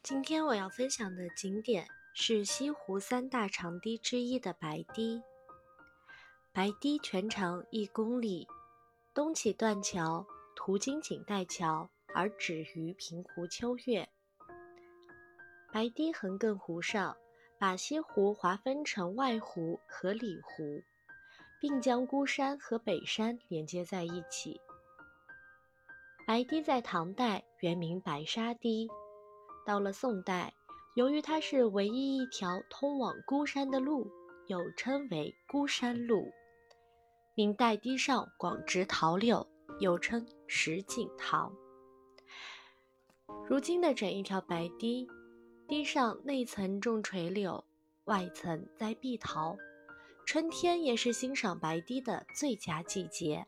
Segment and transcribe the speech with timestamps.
[0.00, 5.22] 今天我要分享的景点是西湖三大长堤之一的白堤。
[6.52, 8.46] 白堤全长一公里，
[9.12, 10.24] 东起断桥，
[10.56, 14.08] 途经景带桥，而止于平湖秋月。
[15.72, 17.16] 白堤横亘湖上，
[17.58, 20.82] 把西湖划分成外湖和里湖，
[21.60, 24.60] 并将孤山和北山连接在一起。
[26.26, 28.88] 白堤在唐代原名白沙堤。
[29.68, 30.54] 到了宋代，
[30.94, 34.10] 由于它是唯一一条通往孤山的路，
[34.46, 36.32] 又称为孤山路。
[37.34, 39.46] 明代堤上广植桃柳，
[39.78, 41.54] 又称石井塘。
[43.46, 45.06] 如今的整一条白堤，
[45.68, 47.62] 堤上内层种垂柳，
[48.04, 49.58] 外层栽碧桃，
[50.24, 53.46] 春天也是欣赏白堤的最佳季节。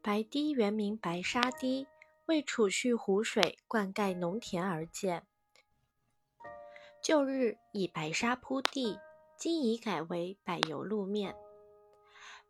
[0.00, 1.88] 白堤原名白沙堤。
[2.26, 5.24] 为储蓄湖水灌溉农田而建，
[7.00, 8.98] 旧日以白沙铺地，
[9.38, 11.36] 今已改为柏油路面。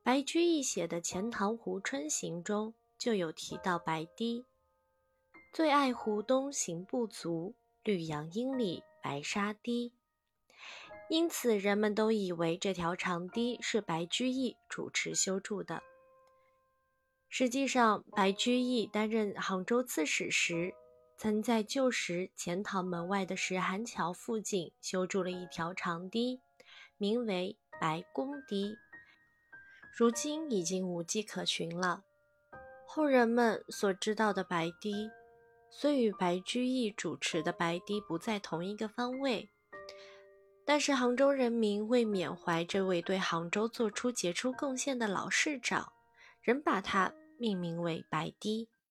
[0.03, 4.47] 白居易写的《钱塘湖春行》中就有提到白堤，
[5.53, 9.93] 最爱湖东行不足，绿杨阴里白沙堤。
[11.11, 15.83] 因此，人们都以为这条长堤是白居易主持修筑的。
[17.29, 20.75] 实际上，白居易担任杭州刺史时，
[21.19, 26.41] 曾在旧时钱塘门外的石函桥附近修筑了一条长堤，
[26.97, 28.77] 名为白公堤。
[29.99, 32.05] 如今已经无迹可寻了。
[32.87, 35.11] 后人们所知道的白堤，
[35.71, 39.51] 虽与白居易主持的白堤不在同一个方位，
[40.65, 45.93] 但是杭州人民为缅怀这位对杭州做出杰出贡献的老市长。
[46.47, 48.69] 仍把它命名为白堤。